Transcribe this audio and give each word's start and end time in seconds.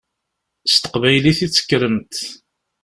S 0.71 0.73
teqbaylit 0.75 1.39
i 1.45 1.47
d-tekkremt. 1.47 2.13